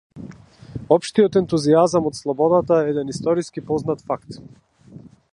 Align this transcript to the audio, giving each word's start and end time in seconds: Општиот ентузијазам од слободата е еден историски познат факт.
Општиот 0.95 1.35
ентузијазам 1.41 2.07
од 2.11 2.17
слободата 2.19 2.79
е 2.85 2.87
еден 2.93 3.11
историски 3.15 3.63
познат 3.69 4.01
факт. 4.09 4.41